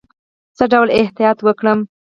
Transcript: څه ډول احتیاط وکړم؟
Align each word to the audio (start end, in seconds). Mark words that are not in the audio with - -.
څه 0.57 0.63
ډول 0.73 0.87
احتیاط 0.99 1.37
وکړم؟ 1.43 1.79